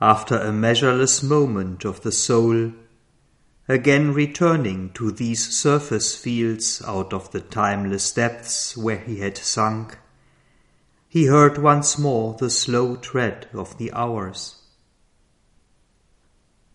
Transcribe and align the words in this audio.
After 0.00 0.36
a 0.36 0.52
measureless 0.52 1.22
moment 1.22 1.84
of 1.84 2.02
the 2.02 2.12
soul, 2.12 2.72
again 3.68 4.12
returning 4.12 4.90
to 4.94 5.10
these 5.10 5.56
surface 5.56 6.16
fields 6.16 6.82
out 6.84 7.12
of 7.12 7.30
the 7.30 7.40
timeless 7.40 8.10
depths 8.12 8.76
where 8.76 8.98
he 8.98 9.20
had 9.20 9.38
sunk, 9.38 9.98
he 11.08 11.26
heard 11.26 11.58
once 11.58 11.96
more 11.96 12.34
the 12.34 12.50
slow 12.50 12.96
tread 12.96 13.48
of 13.54 13.78
the 13.78 13.92
hours. 13.92 14.56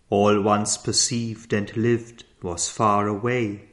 All 0.10 0.42
once 0.42 0.78
perceived 0.78 1.52
and 1.52 1.76
lived 1.76 2.24
was 2.42 2.70
far 2.70 3.08
away. 3.08 3.70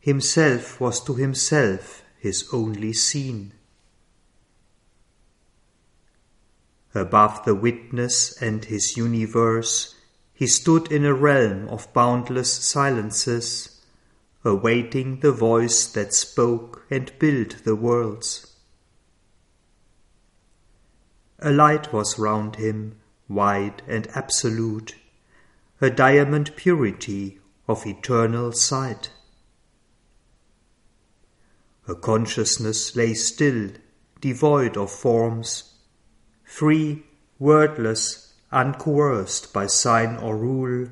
Himself 0.00 0.80
was 0.80 0.98
to 1.04 1.14
himself 1.14 2.02
his 2.18 2.48
only 2.52 2.94
scene. 2.94 3.52
Above 6.94 7.44
the 7.44 7.54
witness 7.54 8.40
and 8.42 8.66
his 8.66 8.96
universe, 8.96 9.94
he 10.34 10.46
stood 10.46 10.90
in 10.90 11.04
a 11.04 11.14
realm 11.14 11.68
of 11.68 11.92
boundless 11.92 12.52
silences, 12.52 13.80
awaiting 14.44 15.20
the 15.20 15.32
voice 15.32 15.86
that 15.86 16.12
spoke 16.12 16.84
and 16.90 17.16
built 17.18 17.64
the 17.64 17.76
worlds. 17.76 18.54
A 21.38 21.50
light 21.50 21.92
was 21.92 22.18
round 22.18 22.56
him, 22.56 22.96
wide 23.28 23.82
and 23.88 24.06
absolute, 24.14 24.94
a 25.80 25.90
diamond 25.90 26.54
purity 26.56 27.40
of 27.66 27.86
eternal 27.86 28.52
sight. 28.52 29.10
A 31.88 31.94
consciousness 31.94 32.94
lay 32.94 33.14
still, 33.14 33.70
devoid 34.20 34.76
of 34.76 34.90
forms, 34.90 35.72
free, 36.52 37.02
wordless, 37.38 38.34
uncoerced 38.52 39.50
by 39.54 39.66
sign 39.66 40.16
or 40.18 40.36
rule, 40.36 40.86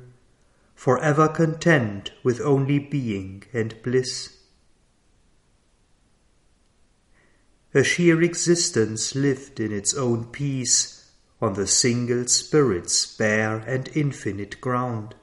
forever 0.73 1.27
content 1.27 2.11
with 2.23 2.41
only 2.41 2.79
being 2.79 3.43
and 3.53 3.79
bliss. 3.83 4.37
A 7.75 7.83
sheer 7.83 8.23
existence 8.23 9.13
lived 9.13 9.59
in 9.59 9.71
its 9.71 9.93
own 9.93 10.25
peace 10.25 11.11
on 11.39 11.53
the 11.53 11.67
single 11.67 12.27
Spirit's 12.27 13.05
bare 13.15 13.57
and 13.57 13.87
infinite 13.93 14.59
ground. 14.61 15.13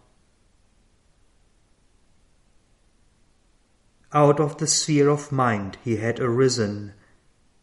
Out 4.12 4.38
of 4.38 4.58
the 4.58 4.68
sphere 4.68 5.08
of 5.08 5.32
mind 5.32 5.78
he 5.82 5.96
had 5.96 6.20
arisen, 6.20 6.94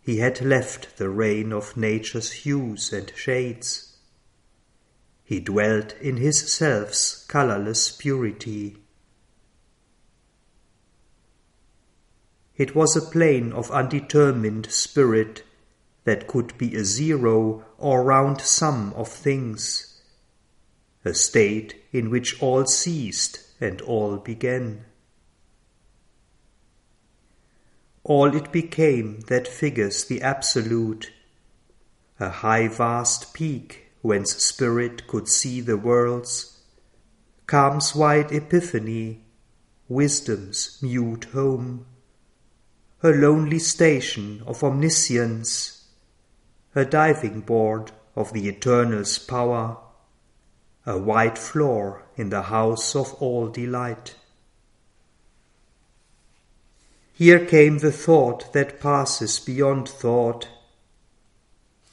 he 0.05 0.17
had 0.17 0.39
left 0.39 0.97
the 0.97 1.09
reign 1.09 1.51
of 1.51 1.75
nature's 1.75 2.31
hues 2.31 2.93
and 2.93 3.11
shades. 3.15 3.97
He 5.23 5.39
dwelt 5.39 5.95
in 5.99 6.17
his 6.17 6.53
self's 6.53 7.25
colourless 7.25 7.91
purity. 7.91 8.77
It 12.55 12.75
was 12.75 12.95
a 12.95 13.01
plane 13.01 13.51
of 13.51 13.71
undetermined 13.71 14.71
spirit 14.71 15.43
that 16.03 16.27
could 16.27 16.55
be 16.59 16.75
a 16.75 16.85
zero 16.85 17.65
or 17.79 18.03
round 18.03 18.41
sum 18.41 18.93
of 18.93 19.07
things, 19.07 19.99
a 21.03 21.15
state 21.15 21.83
in 21.91 22.11
which 22.11 22.39
all 22.43 22.67
ceased 22.67 23.39
and 23.59 23.81
all 23.81 24.17
began. 24.17 24.85
All 28.07 28.35
it 28.35 28.51
became 28.51 29.21
that 29.21 29.47
figures 29.47 30.05
the 30.05 30.21
Absolute, 30.21 31.11
a 32.19 32.29
high 32.29 32.67
vast 32.67 33.33
peak 33.33 33.87
whence 34.03 34.43
spirit 34.43 35.07
could 35.07 35.27
see 35.27 35.59
the 35.59 35.75
worlds, 35.75 36.61
calm's 37.47 37.95
wide 37.95 38.31
epiphany, 38.31 39.23
wisdom's 39.89 40.77
mute 40.83 41.25
home. 41.33 41.87
A 43.01 43.09
lonely 43.09 43.57
station 43.57 44.43
of 44.45 44.63
omniscience, 44.63 45.87
a 46.75 46.85
diving 46.85 47.41
board 47.41 47.91
of 48.15 48.33
the 48.33 48.47
Eternal's 48.47 49.17
power, 49.17 49.77
a 50.85 50.95
white 50.95 51.39
floor 51.39 52.03
in 52.15 52.29
the 52.29 52.43
house 52.43 52.95
of 52.95 53.15
all 53.15 53.47
delight. 53.47 54.13
Here 57.17 57.45
came 57.45 57.77
the 57.77 57.93
thought 57.93 58.51
that 58.51 58.81
passes 58.81 59.39
beyond 59.39 59.87
thought. 59.87 60.49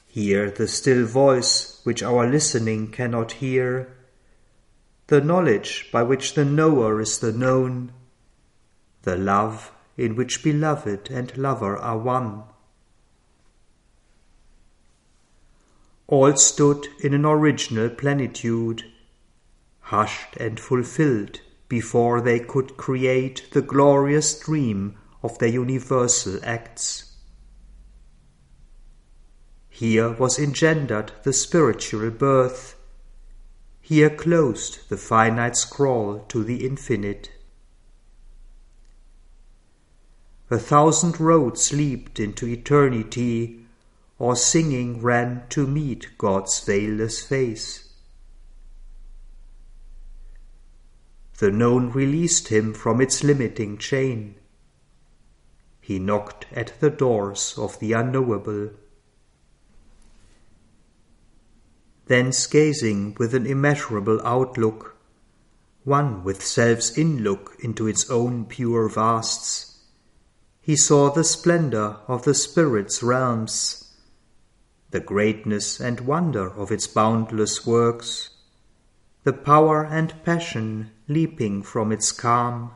Here 0.09 0.51
the 0.51 0.67
still 0.67 1.05
voice 1.05 1.79
which 1.85 2.03
our 2.03 2.27
listening 2.29 2.91
cannot 2.91 3.31
hear, 3.43 3.95
the 5.07 5.21
knowledge 5.21 5.89
by 5.93 6.03
which 6.03 6.33
the 6.33 6.43
knower 6.43 6.99
is 6.99 7.19
the 7.19 7.31
known, 7.31 7.93
the 9.03 9.15
love 9.15 9.71
in 9.95 10.17
which 10.17 10.43
beloved 10.43 11.09
and 11.09 11.37
lover 11.37 11.77
are 11.77 11.97
one. 11.97 12.43
All 16.07 16.35
stood 16.35 16.87
in 16.99 17.13
an 17.13 17.25
original 17.25 17.89
plenitude, 17.89 18.83
hushed 19.83 20.35
and 20.35 20.59
fulfilled 20.59 21.39
before 21.69 22.19
they 22.19 22.41
could 22.41 22.75
create 22.75 23.47
the 23.53 23.61
glorious 23.61 24.37
dream 24.37 24.97
of 25.23 25.39
their 25.39 25.49
universal 25.49 26.39
acts. 26.43 27.15
Here 29.69 30.11
was 30.11 30.37
engendered 30.37 31.13
the 31.23 31.33
spiritual 31.33 32.11
birth, 32.11 32.75
here 33.81 34.09
closed 34.09 34.89
the 34.89 34.97
finite 34.97 35.57
scroll 35.57 36.19
to 36.29 36.43
the 36.43 36.65
infinite. 36.65 37.31
A 40.51 40.59
thousand 40.59 41.19
roads 41.19 41.73
leaped 41.73 42.19
into 42.19 42.47
eternity, 42.47 43.65
or 44.19 44.35
singing 44.35 45.01
ran 45.01 45.43
to 45.49 45.65
meet 45.65 46.17
God's 46.17 46.63
veilless 46.63 47.25
face. 47.25 47.89
The 51.39 51.49
known 51.51 51.89
released 51.89 52.49
him 52.49 52.73
from 52.73 53.01
its 53.01 53.23
limiting 53.23 53.77
chain. 53.79 54.35
He 55.85 55.99
knocked 55.99 56.45
at 56.53 56.79
the 56.79 56.89
doors 56.89 57.55
of 57.57 57.77
the 57.79 57.91
unknowable. 57.91 58.69
Thence 62.05 62.47
gazing 62.47 63.17
with 63.19 63.35
an 63.35 63.45
immeasurable 63.45 64.25
outlook, 64.25 64.95
one 65.83 66.23
with 66.23 66.41
self's 66.41 66.97
inlook 66.97 67.57
into 67.59 67.85
its 67.85 68.09
own 68.09 68.45
pure 68.45 68.87
vasts, 68.87 69.81
he 70.61 70.77
saw 70.77 71.09
the 71.09 71.25
splendor 71.25 71.97
of 72.07 72.23
the 72.23 72.33
Spirit's 72.33 73.03
realms, 73.03 73.93
the 74.91 75.01
greatness 75.01 75.81
and 75.81 75.99
wonder 75.99 76.49
of 76.51 76.71
its 76.71 76.87
boundless 76.87 77.67
works, 77.67 78.29
the 79.25 79.33
power 79.33 79.83
and 79.83 80.23
passion 80.23 80.91
leaping 81.09 81.61
from 81.61 81.91
its 81.91 82.13
calm, 82.13 82.71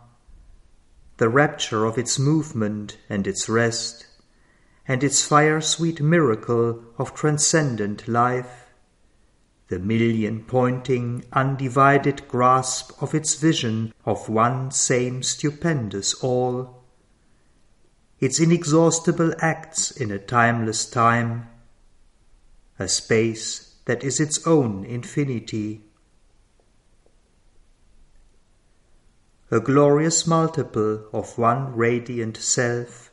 the 1.17 1.29
rapture 1.29 1.85
of 1.85 1.97
its 1.97 2.17
movement 2.17 2.97
and 3.09 3.27
its 3.27 3.49
rest, 3.49 4.07
and 4.87 5.03
its 5.03 5.25
fire 5.25 5.59
sweet 5.59 6.01
miracle 6.01 6.83
of 6.97 7.13
transcendent 7.13 8.07
life, 8.07 8.67
the 9.67 9.79
million 9.79 10.43
pointing, 10.43 11.25
undivided 11.33 12.27
grasp 12.27 12.91
of 13.01 13.13
its 13.13 13.35
vision 13.35 13.93
of 14.05 14.29
one 14.29 14.71
same 14.71 15.21
stupendous 15.21 16.13
all 16.15 16.77
its 18.19 18.39
inexhaustible 18.39 19.31
acts 19.39 19.91
in 19.91 20.09
a 20.09 20.17
timeless 20.17 20.89
time, 20.89 21.47
a 22.79 22.87
space 22.87 23.75
that 23.85 24.03
is 24.03 24.19
its 24.19 24.45
own 24.47 24.83
infinity. 24.85 25.83
A 29.49 29.61
glorious 29.61 30.27
multiple 30.27 31.07
of 31.13 31.37
one 31.37 31.73
radiant 31.73 32.35
self, 32.35 33.11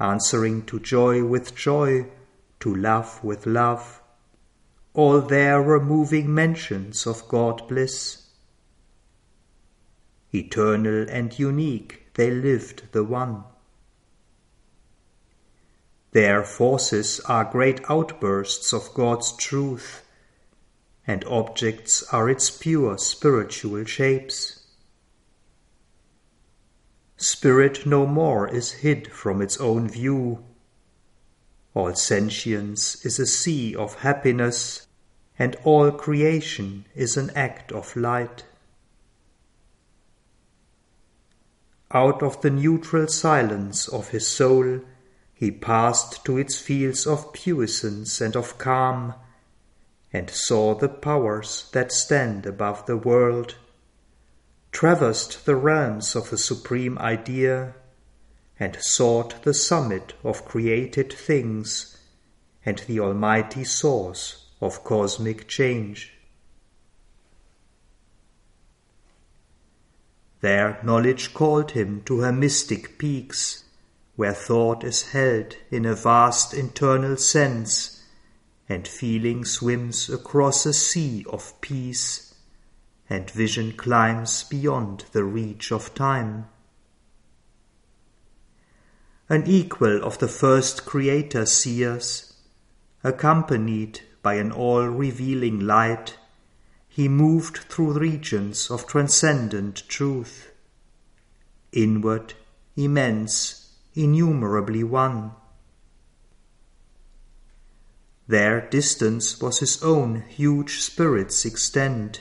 answering 0.00 0.66
to 0.66 0.80
joy 0.80 1.24
with 1.24 1.54
joy, 1.54 2.10
to 2.58 2.74
love 2.74 3.22
with 3.22 3.46
love, 3.46 4.02
all 4.92 5.20
there 5.20 5.62
were 5.62 5.78
moving 5.78 6.34
mentions 6.34 7.06
of 7.06 7.28
God 7.28 7.68
bliss. 7.68 8.26
Eternal 10.34 11.08
and 11.08 11.38
unique 11.38 12.08
they 12.14 12.32
lived 12.32 12.90
the 12.90 13.04
one. 13.04 13.44
Their 16.10 16.42
forces 16.42 17.20
are 17.20 17.44
great 17.44 17.80
outbursts 17.88 18.72
of 18.72 18.92
God's 18.94 19.30
truth, 19.36 20.04
and 21.06 21.24
objects 21.26 22.02
are 22.12 22.28
its 22.28 22.50
pure 22.50 22.98
spiritual 22.98 23.84
shapes. 23.84 24.59
Spirit 27.30 27.86
no 27.86 28.06
more 28.06 28.48
is 28.48 28.72
hid 28.82 29.12
from 29.12 29.40
its 29.40 29.56
own 29.58 29.88
view. 29.88 30.44
All 31.74 31.94
sentience 31.94 33.04
is 33.06 33.20
a 33.20 33.26
sea 33.26 33.76
of 33.76 34.00
happiness, 34.00 34.88
and 35.38 35.56
all 35.62 35.92
creation 35.92 36.86
is 36.92 37.16
an 37.16 37.30
act 37.36 37.70
of 37.70 37.94
light. 37.94 38.44
Out 41.92 42.20
of 42.20 42.40
the 42.40 42.50
neutral 42.50 43.06
silence 43.06 43.86
of 43.86 44.08
his 44.08 44.26
soul, 44.26 44.80
he 45.32 45.52
passed 45.52 46.24
to 46.24 46.36
its 46.36 46.58
fields 46.58 47.06
of 47.06 47.32
puissance 47.32 48.20
and 48.20 48.34
of 48.34 48.58
calm, 48.58 49.14
and 50.12 50.28
saw 50.28 50.74
the 50.74 50.88
powers 50.88 51.70
that 51.72 51.92
stand 51.92 52.44
above 52.44 52.86
the 52.86 52.96
world, 52.96 53.54
traversed 54.80 55.44
the 55.44 55.56
realms 55.56 56.16
of 56.16 56.30
the 56.30 56.38
supreme 56.38 56.96
idea, 56.96 57.74
and 58.58 58.74
sought 58.80 59.42
the 59.42 59.52
summit 59.52 60.14
of 60.24 60.46
created 60.46 61.12
things 61.12 61.98
and 62.64 62.78
the 62.86 62.98
almighty 62.98 63.62
source 63.62 64.46
of 64.58 64.82
cosmic 64.82 65.46
change. 65.46 66.14
There 70.40 70.80
knowledge 70.82 71.34
called 71.34 71.72
him 71.72 72.00
to 72.06 72.20
her 72.20 72.32
mystic 72.32 72.96
peaks, 72.96 73.64
where 74.16 74.32
thought 74.32 74.82
is 74.82 75.10
held 75.10 75.56
in 75.70 75.84
a 75.84 75.94
vast 75.94 76.54
internal 76.54 77.18
sense, 77.18 78.02
and 78.66 78.88
feeling 78.88 79.44
swims 79.44 80.08
across 80.08 80.64
a 80.64 80.72
sea 80.72 81.26
of 81.28 81.60
peace, 81.60 82.29
and 83.10 83.28
vision 83.28 83.72
climbs 83.72 84.44
beyond 84.44 85.04
the 85.10 85.24
reach 85.24 85.72
of 85.72 85.92
time. 85.94 86.46
An 89.28 89.42
equal 89.46 90.02
of 90.04 90.18
the 90.18 90.28
first 90.28 90.86
creator 90.86 91.44
seers, 91.44 92.34
accompanied 93.02 94.00
by 94.22 94.34
an 94.34 94.52
all 94.52 94.86
revealing 94.86 95.60
light, 95.60 96.16
he 96.88 97.08
moved 97.08 97.58
through 97.58 97.98
regions 97.98 98.70
of 98.70 98.86
transcendent 98.86 99.88
truth. 99.88 100.50
Inward, 101.72 102.34
immense, 102.76 103.76
innumerably 103.94 104.84
one. 104.84 105.32
Their 108.28 108.60
distance 108.60 109.40
was 109.40 109.58
his 109.58 109.82
own 109.82 110.22
huge 110.28 110.80
spirit's 110.80 111.44
extent. 111.44 112.20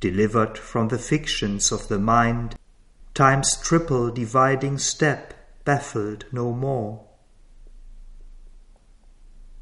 Delivered 0.00 0.58
from 0.58 0.88
the 0.88 0.98
fictions 0.98 1.72
of 1.72 1.88
the 1.88 1.98
mind, 1.98 2.56
time's 3.14 3.56
triple 3.56 4.10
dividing 4.10 4.78
step 4.78 5.34
baffled 5.64 6.26
no 6.32 6.52
more 6.52 7.04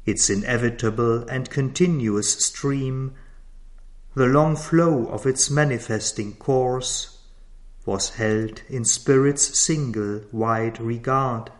its 0.05 0.29
inevitable 0.29 1.27
and 1.29 1.49
continuous 1.49 2.45
stream, 2.45 3.13
the 4.15 4.25
long 4.25 4.55
flow 4.55 5.07
of 5.07 5.25
its 5.25 5.49
manifesting 5.49 6.33
course, 6.33 7.19
was 7.85 8.11
held 8.11 8.61
in 8.69 8.85
spirit's 8.85 9.59
single 9.59 10.21
wide 10.31 10.79
regard. 10.79 11.51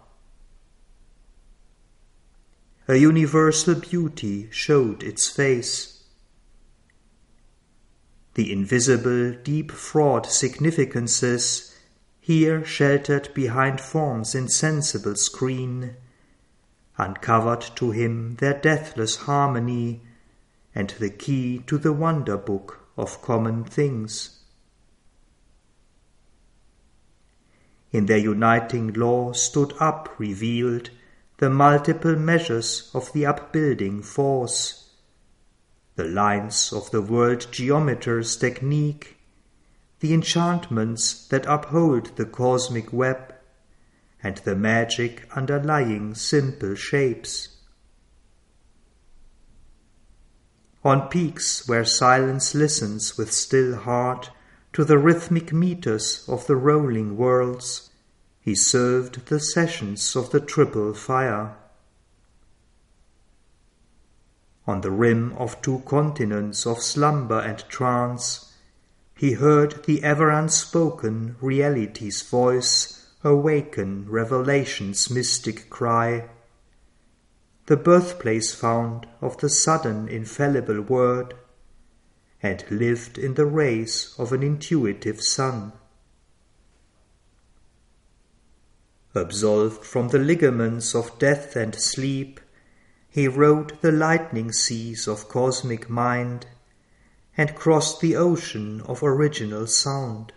A 2.87 2.95
universal 2.95 3.75
beauty 3.75 4.49
showed 4.51 5.03
its 5.03 5.29
face. 5.29 5.92
The 8.35 8.51
invisible, 8.51 9.33
deep 9.43 9.71
fraught 9.71 10.25
significances, 10.25 11.75
here 12.19 12.65
sheltered 12.65 13.33
behind 13.33 13.79
form's 13.79 14.33
insensible 14.33 15.15
screen, 15.15 15.95
uncovered 16.97 17.61
to 17.75 17.91
him 17.91 18.35
their 18.35 18.59
deathless 18.59 19.17
harmony 19.17 20.01
and 20.73 20.89
the 20.99 21.09
key 21.09 21.59
to 21.67 21.77
the 21.77 21.93
wonder 21.93 22.37
book 22.37 22.87
of 22.97 23.21
common 23.21 23.63
things. 23.65 24.39
In 27.91 28.07
their 28.07 28.17
uniting 28.17 28.93
law 28.93 29.33
stood 29.33 29.73
up 29.79 30.09
revealed 30.17 30.89
the 31.37 31.49
multiple 31.49 32.15
measures 32.15 32.89
of 32.93 33.13
the 33.13 33.25
upbuilding 33.25 34.01
force, 34.01 34.82
the 35.95 36.03
lines 36.03 36.73
of 36.73 36.89
the 36.91 37.01
world 37.01 37.47
geometer's 37.51 38.35
technique, 38.35 39.17
the 39.99 40.13
enchantments 40.13 41.27
that 41.27 41.45
uphold 41.45 42.15
the 42.17 42.25
cosmic 42.25 42.91
web, 42.91 43.33
and 44.21 44.37
the 44.37 44.55
magic 44.55 45.27
underlying 45.35 46.15
simple 46.15 46.75
shapes. 46.75 47.49
On 50.83 51.07
peaks 51.07 51.67
where 51.67 51.85
silence 51.85 52.53
listens 52.53 53.17
with 53.17 53.31
still 53.31 53.77
heart 53.77 54.31
to 54.73 54.83
the 54.83 54.97
rhythmic 54.97 55.53
meters 55.53 56.25
of 56.27 56.47
the 56.47 56.55
rolling 56.55 57.15
worlds, 57.15 57.89
he 58.41 58.55
served 58.55 59.27
the 59.27 59.39
sessions 59.39 60.15
of 60.15 60.31
the 60.31 60.41
triple 60.41 60.93
fire. 60.93 61.55
On 64.65 64.81
the 64.81 64.91
rim 64.91 65.33
of 65.33 65.61
two 65.61 65.83
continents 65.85 66.65
of 66.65 66.81
slumber 66.81 67.39
and 67.39 67.59
trance, 67.67 68.53
he 69.15 69.33
heard 69.33 69.83
the 69.83 70.03
ever 70.03 70.29
unspoken 70.29 71.35
reality's 71.41 72.21
voice 72.21 73.07
awaken 73.23 74.05
revelation's 74.09 75.09
mystic 75.09 75.69
cry. 75.69 76.29
The 77.65 77.77
birthplace 77.77 78.53
found 78.53 79.07
of 79.21 79.37
the 79.37 79.49
sudden 79.49 80.07
infallible 80.07 80.81
word, 80.81 81.33
and 82.41 82.65
lived 82.69 83.17
in 83.17 83.35
the 83.35 83.45
rays 83.45 84.13
of 84.17 84.33
an 84.33 84.43
intuitive 84.43 85.21
sun. 85.21 85.71
Absolved 89.15 89.85
from 89.85 90.09
the 90.09 90.19
ligaments 90.19 90.93
of 90.93 91.17
death 91.19 91.55
and 91.55 91.75
sleep, 91.75 92.41
he 93.13 93.27
rode 93.27 93.79
the 93.81 93.91
lightning 93.91 94.51
seas 94.51 95.07
of 95.07 95.29
cosmic 95.29 95.87
mind 95.87 96.47
and 97.37 97.53
crossed 97.53 98.01
the 98.01 98.15
ocean 98.15 98.81
of 98.87 99.03
original 99.03 99.67
sound. 99.67 100.33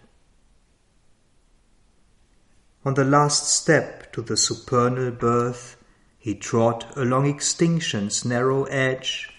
On 2.85 2.93
the 2.93 3.05
last 3.05 3.49
step 3.49 4.13
to 4.13 4.21
the 4.21 4.37
supernal 4.37 5.11
birth, 5.11 5.79
he 6.19 6.35
trod 6.35 6.85
along 6.95 7.27
extinction's 7.27 8.27
narrow 8.27 8.65
edge, 8.65 9.31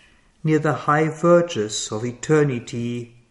near 0.44 0.58
the 0.58 0.88
high 0.90 1.08
verges 1.08 1.92
of 1.92 2.04
eternity, 2.04 3.24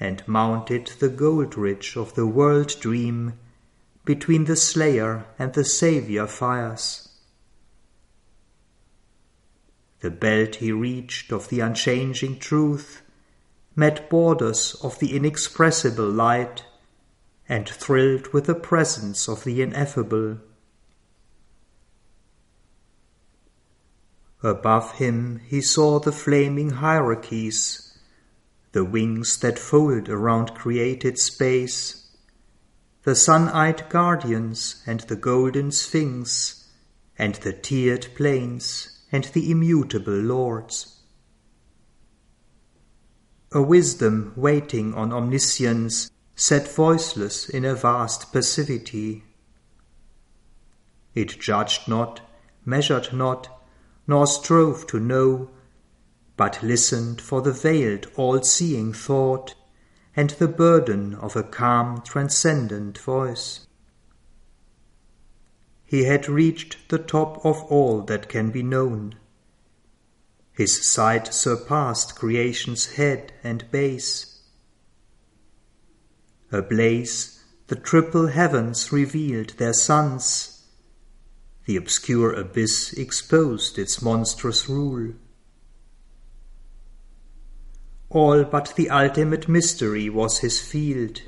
and 0.00 0.26
mounted 0.26 0.88
the 0.98 1.08
gold 1.08 1.56
ridge 1.56 1.96
of 1.96 2.16
the 2.16 2.26
world 2.26 2.74
dream 2.80 3.34
between 4.04 4.46
the 4.46 4.56
Slayer 4.56 5.24
and 5.38 5.52
the 5.52 5.64
Saviour 5.64 6.26
fires. 6.26 7.05
The 10.00 10.10
belt 10.10 10.56
he 10.56 10.72
reached 10.72 11.32
of 11.32 11.48
the 11.48 11.60
unchanging 11.60 12.38
truth 12.38 13.02
met 13.74 14.10
borders 14.10 14.74
of 14.82 14.98
the 14.98 15.16
inexpressible 15.16 16.10
light 16.10 16.64
and 17.48 17.68
thrilled 17.68 18.32
with 18.32 18.46
the 18.46 18.54
presence 18.54 19.28
of 19.28 19.44
the 19.44 19.62
ineffable. 19.62 20.38
Above 24.42 24.92
him 24.92 25.40
he 25.46 25.60
saw 25.60 25.98
the 25.98 26.12
flaming 26.12 26.70
hierarchies, 26.70 27.98
the 28.72 28.84
wings 28.84 29.38
that 29.38 29.58
fold 29.58 30.08
around 30.08 30.54
created 30.54 31.18
space, 31.18 32.06
the 33.04 33.14
sun-eyed 33.14 33.88
guardians 33.88 34.82
and 34.86 35.00
the 35.00 35.16
golden 35.16 35.70
sphinx, 35.70 36.68
and 37.18 37.36
the 37.36 37.52
tiered 37.52 38.08
planes 38.14 38.95
and 39.12 39.24
the 39.24 39.50
immutable 39.50 40.12
lords. 40.12 41.00
A 43.52 43.62
wisdom 43.62 44.32
waiting 44.36 44.92
on 44.94 45.12
omniscience 45.12 46.10
sat 46.34 46.68
voiceless 46.68 47.48
in 47.48 47.64
a 47.64 47.74
vast 47.74 48.32
passivity. 48.32 49.24
It 51.14 51.40
judged 51.40 51.88
not, 51.88 52.20
measured 52.64 53.12
not, 53.12 53.48
nor 54.06 54.26
strove 54.26 54.86
to 54.88 55.00
know, 55.00 55.50
but 56.36 56.62
listened 56.62 57.20
for 57.20 57.40
the 57.40 57.52
veiled 57.52 58.08
all-seeing 58.16 58.92
thought 58.92 59.54
and 60.14 60.30
the 60.30 60.48
burden 60.48 61.14
of 61.14 61.36
a 61.36 61.42
calm 61.42 62.02
transcendent 62.02 62.98
voice. 62.98 63.65
He 65.86 66.04
had 66.04 66.28
reached 66.28 66.88
the 66.88 66.98
top 66.98 67.44
of 67.44 67.62
all 67.64 68.02
that 68.02 68.28
can 68.28 68.50
be 68.50 68.62
known. 68.62 69.14
His 70.52 70.90
sight 70.90 71.32
surpassed 71.32 72.16
creation's 72.16 72.94
head 72.96 73.32
and 73.42 73.70
base 73.70 74.36
Ablaze, 76.52 77.42
the 77.66 77.74
triple 77.74 78.28
heavens 78.28 78.92
revealed 78.92 79.50
their 79.58 79.72
suns. 79.72 80.62
The 81.64 81.76
obscure 81.76 82.32
abyss 82.32 82.92
exposed 82.92 83.78
its 83.78 84.00
monstrous 84.00 84.68
rule. 84.68 85.14
All 88.08 88.44
but 88.44 88.74
the 88.76 88.88
ultimate 88.90 89.48
mystery 89.48 90.08
was 90.08 90.38
his 90.38 90.60
field. 90.60 91.22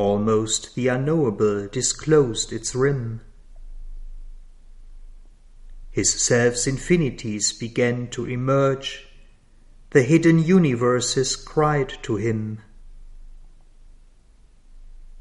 Almost 0.00 0.76
the 0.76 0.88
unknowable 0.88 1.68
disclosed 1.68 2.54
its 2.54 2.74
rim. 2.74 3.20
His 5.90 6.10
self's 6.10 6.66
infinities 6.66 7.52
began 7.52 8.08
to 8.12 8.24
emerge. 8.24 9.06
The 9.90 10.02
hidden 10.02 10.38
universes 10.38 11.36
cried 11.36 11.92
to 12.04 12.16
him. 12.16 12.62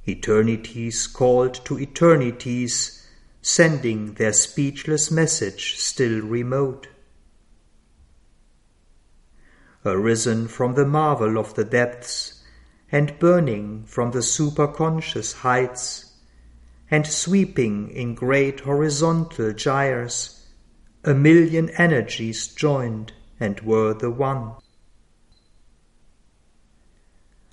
Eternities 0.08 1.08
called 1.08 1.56
to 1.66 1.78
eternities, 1.78 3.06
sending 3.42 4.14
their 4.14 4.32
speechless 4.32 5.12
message 5.12 5.78
still 5.78 6.22
remote. 6.22 6.88
Arisen 9.84 10.48
from 10.48 10.76
the 10.76 10.86
marvel 10.86 11.38
of 11.38 11.56
the 11.56 11.66
depths, 11.66 12.39
and 12.92 13.18
burning 13.20 13.84
from 13.86 14.12
the 14.12 14.20
superconscious 14.20 15.34
heights, 15.34 16.14
and 16.90 17.06
sweeping 17.06 17.90
in 17.92 18.16
great 18.16 18.62
horizontal 18.62 19.54
gyres, 19.54 20.48
a 21.04 21.14
million 21.14 21.70
energies 21.72 22.48
joined 22.48 23.14
and 23.40 23.60
were 23.62 23.94
the 23.94 24.10
one. 24.10 24.54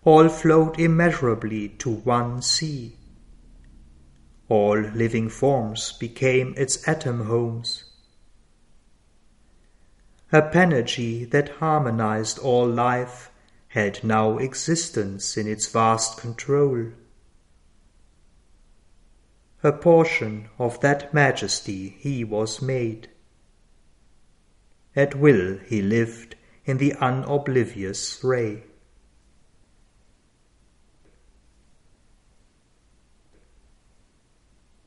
All 0.05 0.29
flowed 0.29 0.79
immeasurably 0.81 1.69
to 1.81 1.91
one 1.91 2.41
sea. 2.41 2.97
All 4.49 4.79
living 4.79 5.29
forms 5.29 5.93
became 5.93 6.55
its 6.57 6.87
atom 6.89 7.27
homes. 7.27 7.85
A 10.33 10.43
penergy 10.43 11.29
that 11.31 11.49
harmonized 11.61 12.39
all 12.39 12.67
life 12.67 13.31
had 13.69 14.03
now 14.03 14.39
existence 14.39 15.37
in 15.37 15.47
its 15.47 15.67
vast 15.67 16.17
control. 16.19 16.93
A 19.63 19.73
portion 19.73 20.49
of 20.59 20.81
that 20.81 21.13
majesty 21.13 21.97
he 21.99 22.25
was 22.25 22.63
made. 22.63 23.09
At 24.95 25.15
will 25.15 25.59
he 25.67 25.83
lived 25.83 26.37
in 26.65 26.79
the 26.79 26.95
unoblivious 27.01 28.23
ray. 28.25 28.65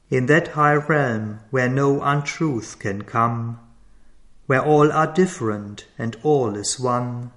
In 0.09 0.25
that 0.25 0.49
high 0.49 0.73
realm 0.73 1.41
where 1.51 1.69
no 1.69 2.01
untruth 2.01 2.79
can 2.79 3.03
come, 3.03 3.59
where 4.47 4.63
all 4.65 4.91
are 4.91 5.13
different 5.13 5.85
and 5.99 6.17
all 6.23 6.55
is 6.55 6.79
one, 6.79 7.31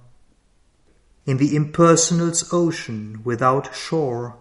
in 1.25 1.37
the 1.37 1.55
impersonal's 1.55 2.51
ocean 2.53 3.21
without 3.23 3.73
shore, 3.75 4.37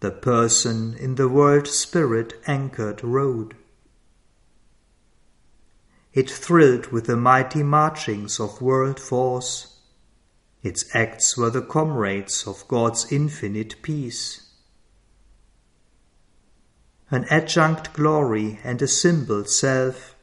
the 0.00 0.10
person 0.10 0.94
in 0.94 1.14
the 1.14 1.28
world 1.28 1.66
spirit 1.66 2.34
anchored 2.46 3.02
rode. 3.02 3.54
It 6.12 6.28
thrilled 6.28 6.88
with 6.88 7.06
the 7.06 7.16
mighty 7.16 7.62
marchings 7.62 8.40
of 8.40 8.60
world 8.60 8.98
force. 8.98 9.78
Its 10.62 10.84
acts 10.94 11.36
were 11.36 11.50
the 11.50 11.62
comrades 11.62 12.46
of 12.46 12.66
God's 12.68 13.10
infinite 13.12 13.80
peace. 13.80 14.48
An 17.10 17.24
adjunct 17.30 17.92
glory 17.92 18.58
and 18.62 18.80
a 18.82 18.88
symbol 18.88 19.44
self, 19.44 20.14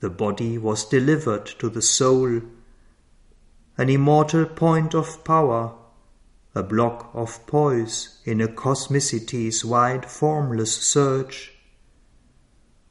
the 0.00 0.10
body 0.10 0.58
was 0.58 0.84
delivered 0.84 1.46
to 1.58 1.68
the 1.68 1.82
soul, 1.82 2.42
an 3.76 3.88
immortal 3.88 4.46
point 4.46 4.94
of 4.94 5.22
power, 5.24 5.74
a 6.54 6.62
block 6.62 7.10
of 7.14 7.46
poise 7.46 8.20
in 8.24 8.40
a 8.40 8.48
cosmicity's 8.48 9.64
wide 9.64 10.06
formless 10.06 10.76
surge 10.76 11.56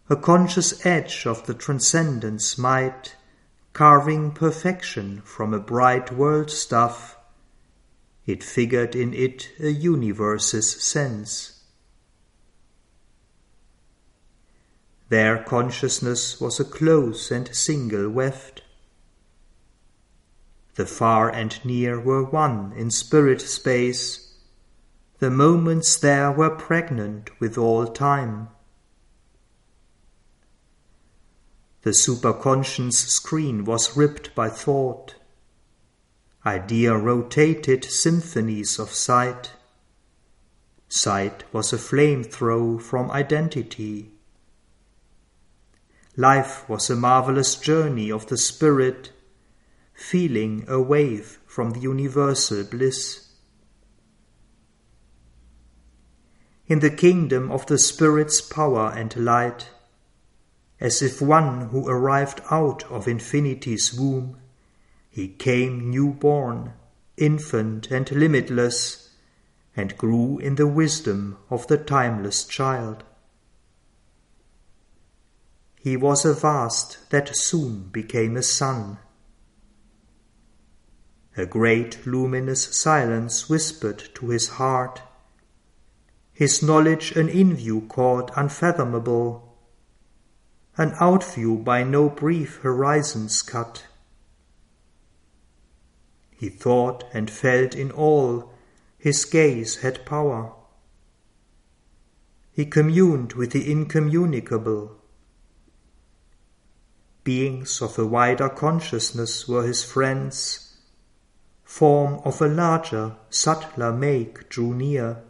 a 0.07 0.15
conscious 0.15 0.85
edge 0.85 1.25
of 1.25 1.47
the 1.47 1.53
transcendence 1.53 2.59
might, 2.59 3.15
carving 3.73 4.31
perfection 4.31 5.19
from 5.21 5.51
a 5.51 5.59
bright 5.59 6.11
world 6.11 6.51
stuff, 6.51 7.17
it 8.27 8.43
figured 8.43 8.95
in 8.95 9.15
it 9.15 9.49
a 9.59 9.69
universe's 9.69 10.69
sense. 10.83 11.63
Their 15.09 15.43
consciousness 15.43 16.39
was 16.39 16.59
a 16.59 16.65
close 16.65 17.31
and 17.31 17.53
single 17.55 18.09
weft. 18.09 18.61
The 20.75 20.85
far 20.85 21.29
and 21.29 21.63
near 21.63 21.99
were 21.99 22.23
one 22.23 22.73
in 22.75 22.91
spirit 22.91 23.41
space. 23.41 24.33
The 25.19 25.31
moments 25.31 25.95
there 25.95 26.31
were 26.31 26.49
pregnant 26.49 27.29
with 27.39 27.57
all 27.57 27.87
time. 27.87 28.49
The 31.83 31.91
superconscious 31.91 32.93
screen 33.09 33.63
was 33.63 33.95
ripped 33.95 34.35
by 34.35 34.49
thought. 34.49 35.15
Idea 36.45 36.97
rotated 36.97 37.85
symphonies 37.85 38.77
of 38.77 38.89
sight. 38.89 39.51
Sight 40.89 41.43
was 41.53 41.71
a 41.71 41.77
flame 41.77 42.23
throw 42.23 42.79
from 42.79 43.09
identity. 43.11 44.11
Life 46.17 46.67
was 46.67 46.89
a 46.89 46.95
marvelous 46.95 47.55
journey 47.55 48.11
of 48.11 48.27
the 48.27 48.37
spirit, 48.37 49.11
feeling 49.95 50.65
a 50.67 50.79
wave 50.79 51.39
from 51.47 51.71
the 51.71 51.79
universal 51.79 52.63
bliss. 52.63 53.29
In 56.67 56.79
the 56.79 56.89
kingdom 56.89 57.51
of 57.51 57.65
the 57.65 57.77
spirit's 57.77 58.41
power 58.41 58.93
and 58.95 59.15
light, 59.15 59.69
as 60.79 61.01
if 61.01 61.21
one 61.21 61.69
who 61.69 61.87
arrived 61.87 62.41
out 62.51 62.83
of 62.91 63.07
infinity's 63.07 63.93
womb. 63.93 64.37
He 65.09 65.29
came 65.29 65.89
newborn, 65.89 66.73
infant 67.17 67.89
and 67.91 68.11
limitless, 68.11 69.09
and 69.75 69.97
grew 69.97 70.37
in 70.39 70.55
the 70.55 70.67
wisdom 70.67 71.37
of 71.49 71.67
the 71.67 71.77
timeless 71.77 72.43
child. 72.43 73.03
He 75.79 75.95
was 75.95 76.25
a 76.25 76.33
vast 76.33 77.09
that 77.11 77.35
soon 77.35 77.89
became 77.91 78.35
a 78.35 78.43
sun. 78.43 78.97
A 81.37 81.45
great 81.45 82.05
luminous 82.05 82.63
silence 82.75 83.49
whispered 83.49 84.09
to 84.15 84.29
his 84.29 84.49
heart. 84.49 85.01
His 86.33 86.63
knowledge 86.63 87.11
an 87.11 87.27
inview 87.27 87.87
caught 87.87 88.31
unfathomable 88.35 89.45
an 90.77 90.91
outview 90.99 91.63
by 91.63 91.83
no 91.83 92.09
brief 92.09 92.57
horizons 92.57 93.41
cut. 93.41 93.85
He 96.31 96.49
thought 96.49 97.05
and 97.13 97.31
felt 97.31 97.75
in 97.75 97.91
all, 97.91 98.51
his 98.97 99.23
gaze 99.23 99.77
had 99.77 100.05
power. 100.05 100.53
He 102.51 102.65
communed 102.65 103.33
with 103.33 103.51
the 103.51 103.71
incommunicable. 103.71 104.97
Beings 107.23 107.81
of 107.81 107.97
a 107.97 108.05
wider 108.05 108.49
consciousness 108.49 109.47
were 109.47 109.63
his 109.63 109.83
friends. 109.83 110.64
Form 111.65 112.21
of 112.23 112.41
a 112.41 112.47
larger, 112.47 113.17
subtler 113.29 113.91
make 113.91 114.47
drew 114.49 114.73
near. 114.73 115.23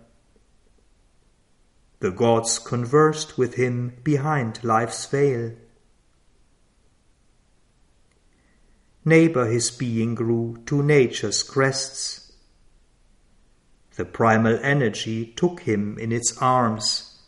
The 2.00 2.12
gods 2.12 2.60
conversed 2.60 3.38
with 3.38 3.56
him 3.56 3.94
behind 4.04 4.63
life's 4.63 5.06
veil. 5.06 5.56
Neighbor 9.04 9.46
his 9.46 9.72
being 9.72 10.13
grew 10.13 10.62
to 10.65 10.84
nature's 10.84 11.42
crests. 11.42 12.34
The 13.96 14.06
primal 14.06 14.60
energy 14.62 15.27
took 15.38 15.62
him 15.62 15.98
in 15.98 16.12
its 16.12 16.38
arms. 16.39 17.22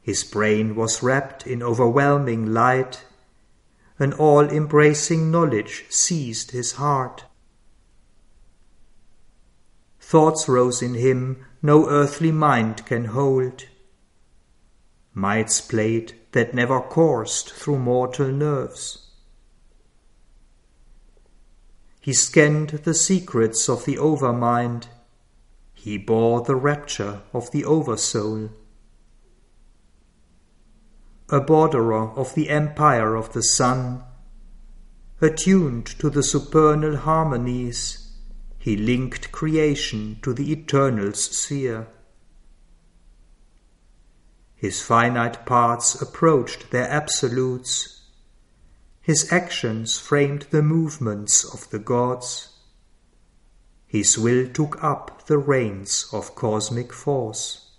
His 0.00 0.24
brain 0.24 0.74
was 0.74 1.02
wrapped 1.02 1.46
in 1.46 1.62
overwhelming 1.62 2.54
light. 2.54 3.04
An 3.98 4.14
all 4.14 4.48
embracing 4.48 5.30
knowledge 5.30 5.84
seized 5.90 6.52
his 6.52 6.72
heart. 6.72 7.24
Thoughts 10.12 10.46
rose 10.46 10.82
in 10.82 10.92
him 10.92 11.42
no 11.62 11.88
earthly 11.88 12.30
mind 12.30 12.84
can 12.84 13.06
hold. 13.06 13.64
Mights 15.14 15.62
played 15.62 16.12
that 16.32 16.52
never 16.52 16.82
coursed 16.82 17.50
through 17.50 17.78
mortal 17.78 18.28
nerves. 18.28 19.08
He 22.02 22.12
scanned 22.12 22.82
the 22.84 22.92
secrets 22.92 23.70
of 23.70 23.86
the 23.86 23.96
overmind. 23.96 24.88
He 25.72 25.96
bore 25.96 26.42
the 26.42 26.56
rapture 26.56 27.22
of 27.32 27.50
the 27.50 27.64
oversoul. 27.64 28.50
A 31.30 31.40
borderer 31.40 32.10
of 32.10 32.34
the 32.34 32.50
empire 32.50 33.14
of 33.14 33.32
the 33.32 33.42
sun, 33.42 34.04
Attuned 35.22 35.86
to 35.86 36.10
the 36.10 36.22
supernal 36.22 36.98
harmonies, 36.98 38.01
he 38.62 38.76
linked 38.76 39.32
creation 39.32 40.16
to 40.22 40.32
the 40.32 40.52
eternal's 40.52 41.36
sphere. 41.36 41.88
His 44.54 44.80
finite 44.80 45.44
parts 45.44 46.00
approached 46.00 46.70
their 46.70 46.88
absolutes. 46.88 48.02
His 49.00 49.32
actions 49.32 49.98
framed 49.98 50.46
the 50.50 50.62
movements 50.62 51.44
of 51.44 51.68
the 51.70 51.80
gods. 51.80 52.50
His 53.88 54.16
will 54.16 54.46
took 54.46 54.80
up 54.80 55.26
the 55.26 55.38
reins 55.38 56.08
of 56.12 56.36
cosmic 56.36 56.92
force. 56.92 57.71